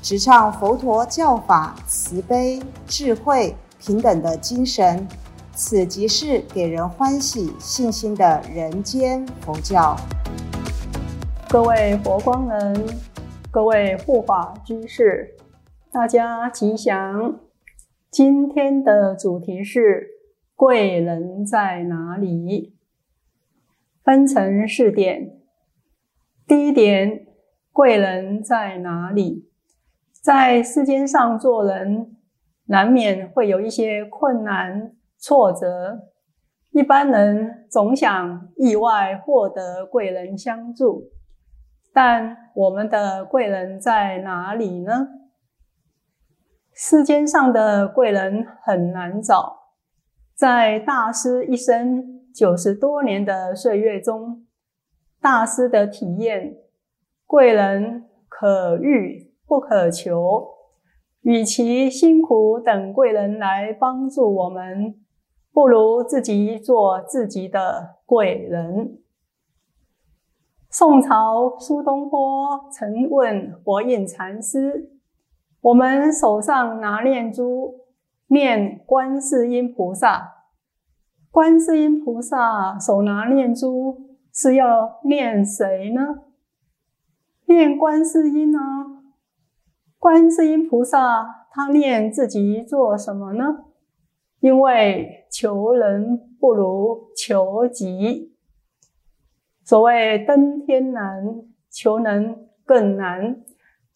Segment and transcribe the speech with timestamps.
[0.00, 5.06] 直唱佛陀教法慈悲、智慧、平等的精神。
[5.52, 9.96] 此即是给人欢喜、信心的人间佛教。
[11.48, 12.86] 各位佛光人，
[13.50, 15.34] 各位护法居士，
[15.90, 17.40] 大家吉祥。
[18.08, 20.06] 今天的主题是
[20.54, 22.76] 贵人在哪里？
[24.04, 25.40] 分成四点。
[26.46, 27.26] 第一点，
[27.72, 29.47] 贵人在哪里？
[30.22, 32.16] 在世间上做人，
[32.66, 34.92] 难免会有一些困难。
[35.20, 35.98] 挫折，
[36.70, 41.10] 一般人总想意外获得贵人相助，
[41.92, 45.08] 但我们的贵人在哪里呢？
[46.72, 49.72] 世间上的贵人很难找，
[50.36, 54.46] 在大师一生九十多年的岁月中，
[55.20, 56.58] 大师的体验，
[57.26, 60.46] 贵人可遇不可求，
[61.22, 64.94] 与其辛苦等贵人来帮助我们。
[65.50, 69.00] 不如自己做自己的贵人。
[70.70, 74.92] 宋朝苏东坡曾问佛印禅师
[75.62, 77.86] ：“我们手上拿念珠，
[78.28, 80.34] 念观世音菩萨。
[81.32, 86.24] 观世音菩萨手拿念珠，是要念谁呢？
[87.46, 88.97] 念观世音啊！
[89.98, 93.64] 观世音菩萨他念自己做什么呢？”
[94.40, 98.32] 因为求人不如求己。
[99.64, 103.42] 所谓登天难，求人更难。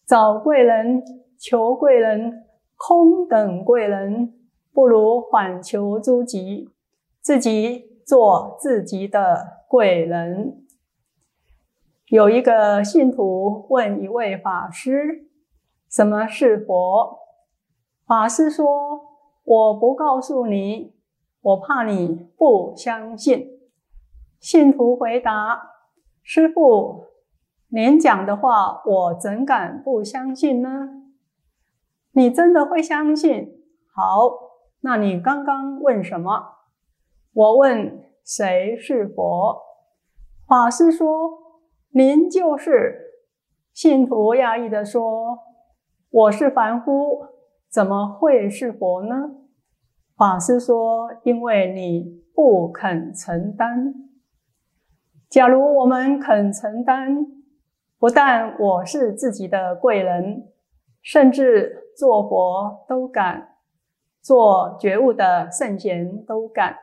[0.05, 1.01] 找贵人、
[1.39, 2.43] 求贵人、
[2.75, 4.33] 空等贵人，
[4.73, 6.69] 不如反求诸己，
[7.21, 10.61] 自己做自己的贵人。
[12.09, 15.25] 有一个信徒问一位法师
[15.93, 17.19] ：“什么是佛？”
[18.07, 19.13] 法师说。
[19.45, 20.95] 我不告诉你，
[21.41, 23.59] 我怕你不相信。
[24.39, 25.71] 信徒回答
[26.23, 27.07] ：“师傅，
[27.67, 31.11] 您讲的话，我怎敢不相信呢？
[32.13, 33.65] 你真的会相信？
[33.93, 34.31] 好，
[34.79, 36.59] 那你刚刚问什么？
[37.33, 39.61] 我问谁是佛？
[40.47, 41.07] 法师说：
[41.89, 43.01] 您就是。
[43.73, 45.37] 信徒讶异的说：
[46.13, 47.25] 我是凡夫。
[47.71, 49.31] 怎么会是佛呢？
[50.15, 53.95] 法师说：“因为你不肯承担。
[55.27, 57.25] 假如我们肯承担，
[57.97, 60.51] 不但我是自己的贵人，
[61.01, 63.55] 甚至做佛都敢，
[64.21, 66.77] 做觉悟的圣贤都敢。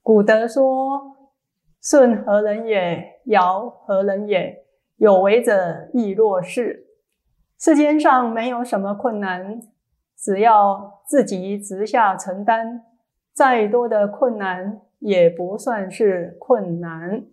[0.00, 1.18] 古德说
[1.82, 3.20] ：‘顺何人也？
[3.26, 4.64] 尧何人也？
[4.96, 6.86] 有为者亦若是。’
[7.64, 9.60] 世间上没有什么困难。”
[10.18, 12.82] 只要自己直下承担，
[13.32, 17.24] 再多的困难也不算是困难。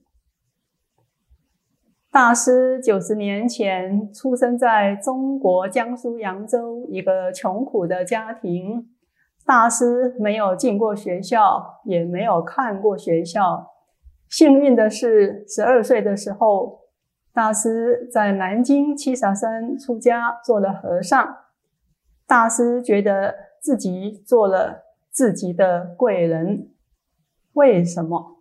[2.12, 8.90] 大师九十年前出生在中国江苏扬州一个穷苦的家庭。
[9.46, 13.72] 大师没有进过学校，也没有看过学校。
[14.30, 16.80] 幸运的是，十二岁的时候，
[17.32, 21.38] 大师在南京栖霞山出家，做了和尚。
[22.28, 26.70] 大师觉得自己做了自己的贵人，
[27.54, 28.38] 为什么？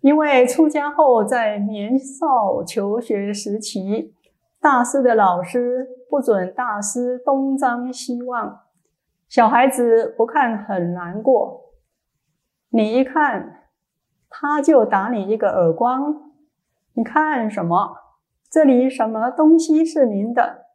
[0.00, 4.14] 因为出家后，在年少求学时期，
[4.60, 8.60] 大师的老师不准大师东张西望，
[9.28, 11.72] 小孩子不看很难过，
[12.68, 13.68] 你一看，
[14.28, 16.33] 他就打你一个耳光。
[16.94, 17.96] 你看什么？
[18.50, 20.66] 这里什么东西是您的？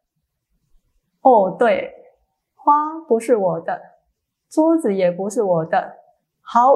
[1.21, 1.95] 哦，对。
[2.61, 3.81] 花不是我的，
[4.49, 5.95] 桌子也不是我的。
[6.41, 6.73] 好，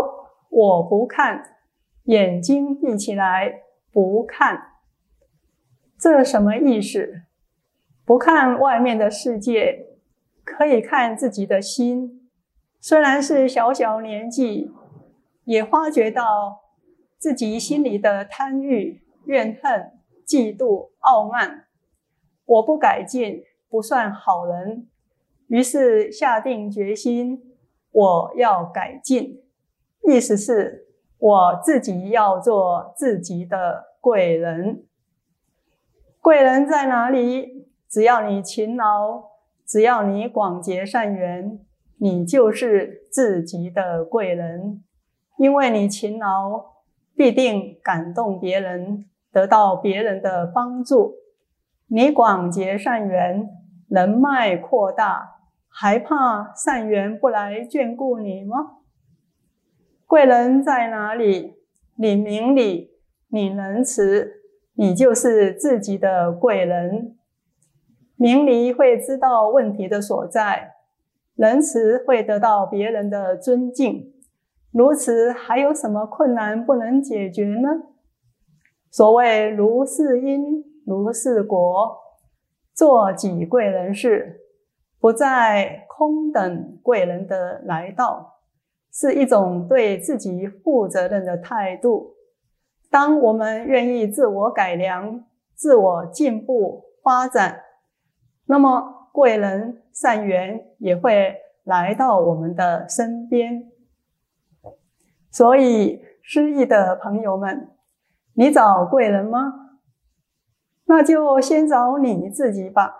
[0.50, 1.58] 我不看，
[2.06, 4.72] 眼睛闭起来，不看。
[6.00, 7.24] 这什么意思？
[8.06, 9.98] 不看外面的世界，
[10.46, 12.30] 可以看自己的心。
[12.80, 14.72] 虽然是小小年纪，
[15.44, 16.62] 也发觉到
[17.20, 19.92] 自己心里的贪欲、怨恨、
[20.26, 21.66] 嫉妒、傲慢。
[22.46, 23.44] 我不改进。
[23.70, 24.88] 不算好人，
[25.48, 27.42] 于是下定决心，
[27.92, 29.42] 我要改进。
[30.04, 30.86] 意思是，
[31.18, 34.86] 我自己要做自己的贵人。
[36.22, 37.68] 贵人在哪里？
[37.90, 39.24] 只要你勤劳，
[39.66, 41.60] 只要你广结善缘，
[41.98, 44.84] 你就是自己的贵人。
[45.40, 46.64] 因为你勤劳，
[47.16, 51.16] 必定感动别人，得到别人的帮助。
[51.88, 53.50] 你广结善缘，
[53.90, 58.78] 人脉扩大，还怕善缘不来眷顾你吗？
[60.06, 61.56] 贵人在哪里？
[61.96, 62.92] 你明理，
[63.30, 64.42] 你仁慈，
[64.76, 67.18] 你就是自己的贵人。
[68.16, 70.76] 明理会知道问题的所在，
[71.36, 74.14] 仁慈会得到别人的尊敬，
[74.72, 77.93] 如此还有什么困难不能解决呢？
[78.94, 81.98] 所谓如是因，如是果，
[82.76, 84.40] 做己贵人事，
[85.00, 88.36] 不在空等贵人的来到，
[88.92, 92.14] 是一种对自己负责任的态度。
[92.92, 95.26] 当我们愿意自我改良、
[95.56, 97.64] 自我进步、发展。
[98.46, 103.72] 那么贵人善缘也会来到我们的身边，
[105.32, 107.70] 所以失意的朋友们，
[108.36, 109.72] 你找贵人吗？
[110.86, 112.96] 那就先找你自己吧。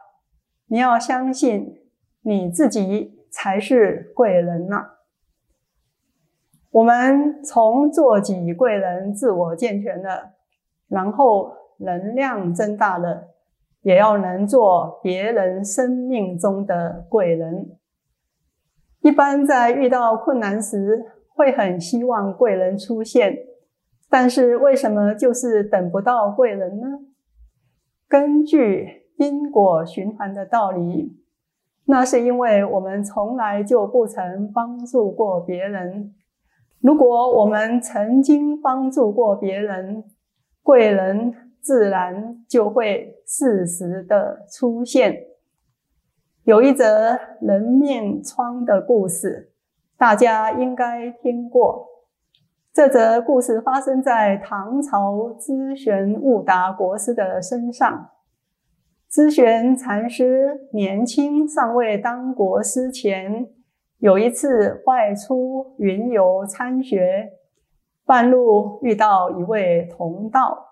[0.68, 1.82] 你要相信
[2.22, 4.92] 你自己才是贵人呐。
[6.72, 10.34] 我们从做己贵人、自我健全了，
[10.88, 13.30] 然后能量增大了。
[13.82, 17.78] 也要能做别人生命中的贵人。
[19.02, 23.38] 一般在遇到困难时，会很希望贵人出现，
[24.14, 27.00] 但是为什么就是等不到贵人呢？
[28.08, 31.18] 根据因果循环的道理，
[31.86, 36.14] 那是因为我们从来就不曾帮助过别人。
[36.80, 40.04] 如果我们曾经帮助过别人，
[40.62, 41.34] 贵人。
[41.64, 45.28] 自然就会适时的出现。
[46.44, 49.54] 有一则人面疮的故事，
[49.98, 51.88] 大家应该听过。
[52.74, 58.10] 这则故事发生在唐朝知玄悟达国师的身上。
[59.08, 63.48] 知玄禅师年轻，尚未当国师前，
[64.00, 67.34] 有一次外出云游参学，
[68.08, 70.70] 半路遇到一位同道。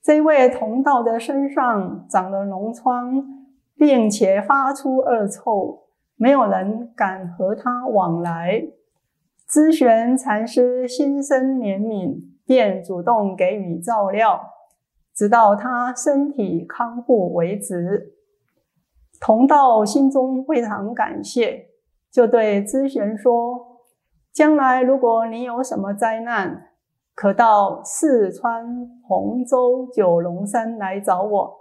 [0.00, 3.24] 这位同道的身上长了脓疮，
[3.76, 8.68] 并且发出恶臭，没有人敢和他往来。
[9.48, 14.40] 知玄禅师心生怜悯，便主动给予照料，
[15.14, 18.14] 直到他身体康复为止。
[19.20, 21.66] 同道心中非常感谢，
[22.10, 23.82] 就对知玄说
[24.34, 26.72] ：“将来如果你有什么灾难，”
[27.14, 28.66] 可到四川
[29.06, 31.56] 洪州九龙山来找我，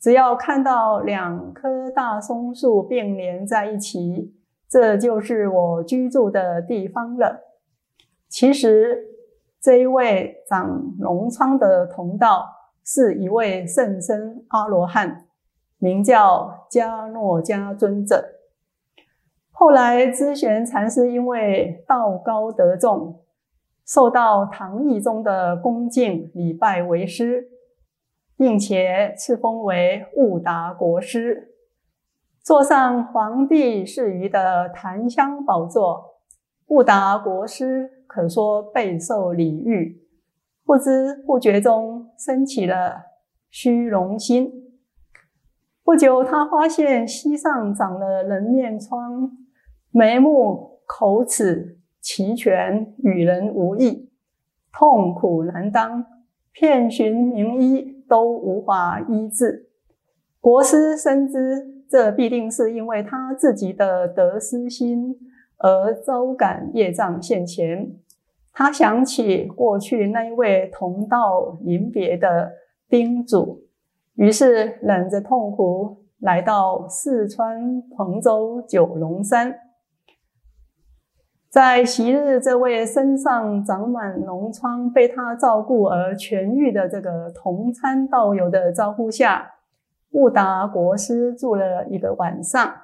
[0.00, 4.34] 只要看到两棵大松树并联在一起，
[4.70, 7.40] 这就是我居住的地方了。
[8.28, 9.04] 其实
[9.60, 12.46] 这一位长脓疮的同道
[12.84, 15.26] 是一位圣僧阿罗汉，
[15.78, 18.24] 名叫迦诺迦尊者。
[19.50, 23.20] 后来知玄禅师因为道高德重。
[23.86, 27.48] 受到唐懿宗的恭敬礼拜为师，
[28.36, 31.49] 并且赐封为悟达国师，
[32.42, 36.20] 坐上皇帝赐予的檀香宝座。
[36.66, 40.02] 悟达国师可说备受礼遇，
[40.64, 43.02] 不知不觉中升起了
[43.50, 44.52] 虚荣心。
[45.82, 49.30] 不久，他发现膝上长了人面疮，
[49.90, 51.78] 眉目口齿。
[52.02, 54.10] 齐全与人无异，
[54.72, 56.06] 痛苦难当，
[56.50, 59.69] 遍寻名医都无法医治。
[60.40, 65.14] 国师深知这必定是因为他自己的得失心
[65.58, 67.92] 而招感业障现前。
[68.52, 72.52] 他想起过去那一位同道临别的
[72.88, 73.64] 叮嘱，
[74.16, 79.54] 于是忍着痛苦来到四川彭州九龙山。
[81.48, 89.50] 在昔日这位身上长满脓疮、被他照顾而痊愈的这个同参道友的招呼下，
[90.10, 92.74] 悟达国师住了一个晚上。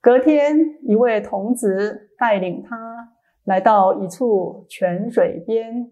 [0.00, 3.10] 隔天，一位童子带领他
[3.44, 5.90] 来到一处泉水边，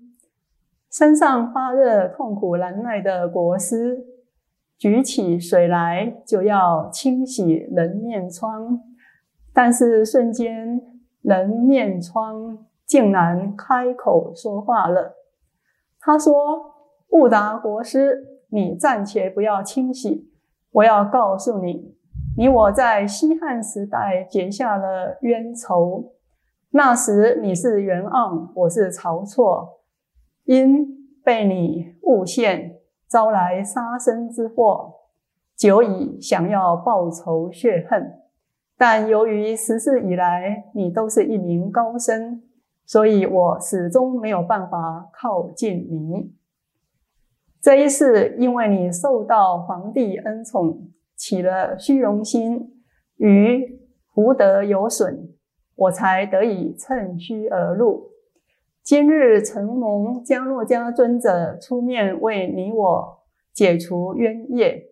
[0.90, 4.04] 身上发热、痛苦难耐的国师
[4.78, 8.80] 举起水来就要清洗人面疮，
[9.52, 10.80] 但是瞬间
[11.22, 15.16] 人面疮竟然开口说话了。
[16.00, 16.74] 他说
[17.10, 20.29] ：“悟达国师，你暂且不要清洗，
[20.72, 21.94] 我要告诉你，
[22.36, 26.12] 你我在西汉时代结下了冤仇。
[26.70, 29.80] 那时你是袁盎，我是曹错，
[30.44, 30.86] 因
[31.24, 32.76] 被你诬陷。”
[33.10, 34.94] 招来杀身之祸，
[35.56, 38.20] 久已想要报仇雪恨，
[38.78, 42.40] 但由于十世以来你都是一名高僧，
[42.86, 46.32] 所以我始终没有办法靠近你。
[47.62, 52.82] 这一世，因为你受到皇帝恩宠，起了虚荣心，
[53.18, 53.78] 与
[54.14, 55.28] 福德有损，
[55.76, 58.12] 我才得以趁虚而入。
[58.82, 63.18] 今日承蒙迦诺迦尊者出面为你我
[63.52, 64.82] 解除冤业，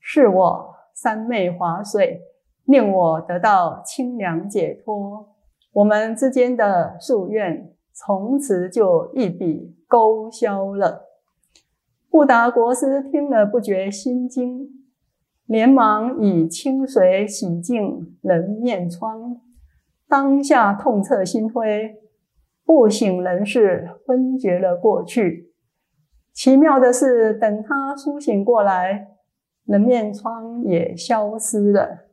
[0.00, 2.22] 是我三昧华水，
[2.64, 5.28] 令我得到清凉解脱。
[5.74, 11.03] 我们之间的夙愿从此就一笔勾销了。
[12.14, 14.68] 布达国师听了不觉心惊，
[15.46, 19.40] 连忙以清水洗净人面疮，
[20.08, 21.96] 当下痛彻心扉。
[22.64, 25.50] 不省人事，昏厥了过去。
[26.32, 29.08] 奇妙的是，等他苏醒过来，
[29.64, 32.06] 人面疮也消失了。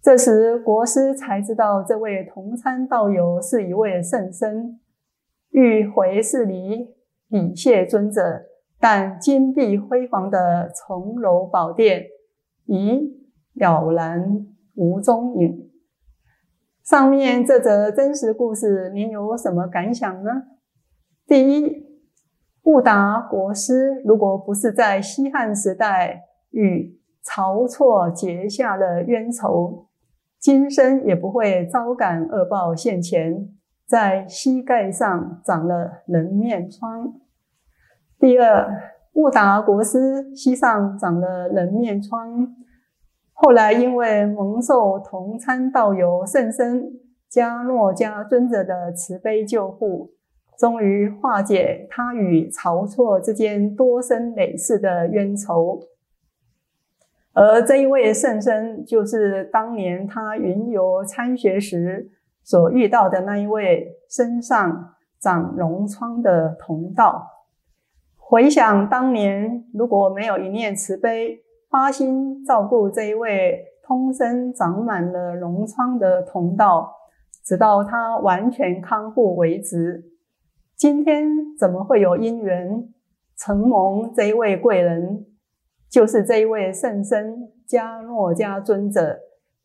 [0.00, 4.80] 这时，国师才知道这位同参道友是一位圣僧，
[5.50, 6.94] 欲回寺里
[7.28, 8.46] 礼谢尊者，
[8.84, 12.02] 但金碧辉煌的重楼宝殿
[12.66, 13.16] 已
[13.54, 15.70] 了然无踪影。
[16.82, 20.30] 上面这则真实故事，您有什么感想呢？
[21.26, 21.86] 第一，
[22.64, 29.86] 悟达国师如果不是在西汉时代与曹错结下了冤仇，
[30.38, 33.48] 今生也不会遭感恶报现前，
[33.86, 37.14] 在膝盖上长了人面疮。
[38.18, 38.66] 第二，
[39.12, 42.54] 悟达国师膝上长了人面疮。
[43.32, 46.92] 后来，因为蒙受同参道友圣僧
[47.30, 50.12] 迦诺迦尊者的慈悲救护，
[50.56, 55.82] 终于化解他与曹错之间多生累世的冤仇。
[57.34, 62.08] 而这一位圣僧，就是当年他云游参学时
[62.44, 67.32] 所遇到的那一位身上长脓疮的同道。
[68.26, 76.90] 回想当年，如果没有一念慈悲，花心照顾这一位通身长满了脓疮的同道，
[77.44, 80.04] 直到他完全康复为止。
[80.74, 81.28] 今天
[81.58, 82.88] 怎么会有因缘
[83.36, 85.26] 承蒙这一位贵人，
[85.90, 89.18] 就是这一位圣僧迦诺迦尊者，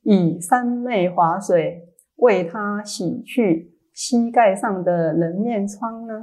[0.03, 1.87] 以三昧华水
[2.17, 6.13] 为他洗去膝盖上的人面疮呢？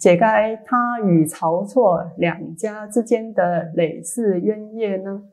[0.00, 5.24] 解开他与曹错两家之间的累世冤业呢？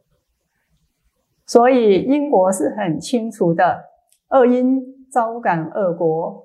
[1.45, 3.85] 所以因果是很清楚的，
[4.29, 6.43] 恶因招感恶果。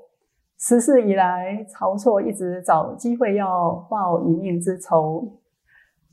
[0.56, 5.40] 十世以来，曹错一直找机会要报一命之仇；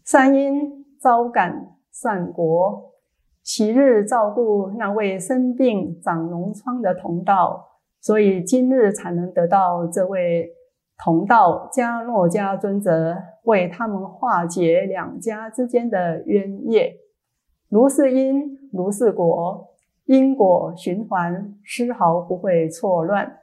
[0.04, 2.92] 善因招感善果，
[3.44, 7.68] 昔日照顾那位生病长脓疮的同道，
[8.02, 10.56] 所以今日才能得到这位。
[11.02, 16.98] 同道迦诺迦尊者为他们化解两家之间的冤业，
[17.70, 19.70] 如是因，如是果，
[20.06, 23.40] 因果循环，丝毫不会错乱。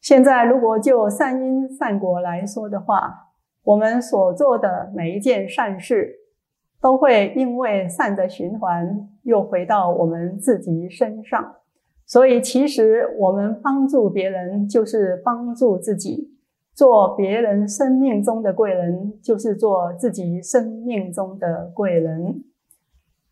[0.00, 3.30] 现在，如果就善因善果来说的话，
[3.62, 6.16] 我们所做的每一件善事，
[6.80, 11.54] 都会因为善的循环，又回到我们自己身上。
[12.06, 16.32] 所以，其实我们帮助别人，就是帮助自己。
[16.74, 22.42] 做别人生命中的贵人，就是做自己生命中的贵人。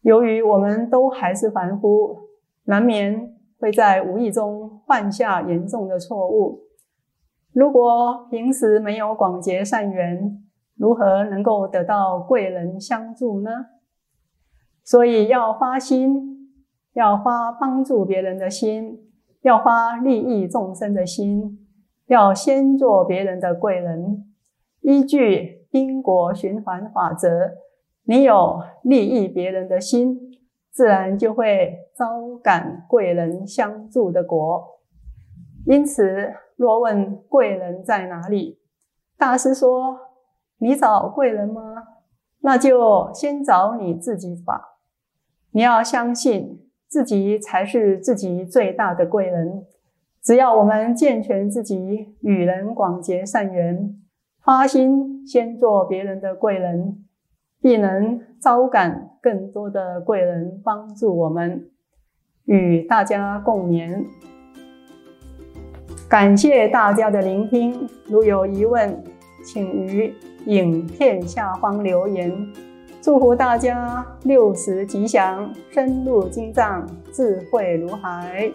[0.03, 2.29] 由于我们都还是凡夫，
[2.67, 6.61] 难免会在无意中犯下严重的错误。
[7.53, 10.41] 如果平时没有广结善缘，
[10.77, 13.51] 如何能够得到贵人相助呢？
[14.85, 16.32] 所以要发心。
[16.95, 18.99] 要发帮助别人的心，
[19.43, 21.67] 要发利益众生的心，
[22.07, 24.27] 要先做别人的贵人。
[24.81, 27.53] 依据因果循环法则，
[28.05, 30.19] 你有利益别人的心，
[30.71, 34.81] 自然就会招感贵人相助的果。
[35.67, 38.59] 因此，若问贵人在哪里，
[39.17, 39.97] 大师说
[40.59, 41.63] ：“你找贵人吗？
[42.41, 44.81] 那就先找你自己吧。
[45.53, 49.65] 你要相信自己才是自己最大的贵人。
[50.23, 53.97] 只要我们健全自己，与人广结善缘，
[54.45, 57.03] 发心先做别人的贵人，
[57.63, 61.65] 必能招感更多的贵人帮助我们，
[62.45, 64.05] 与大家共勉。
[66.11, 69.03] 感谢大家的聆听，如有疑问，
[69.43, 70.13] 请于
[70.45, 72.31] 影片下方留言。
[73.03, 78.49] 祝福大家六十吉祥，深入经藏，智慧如海。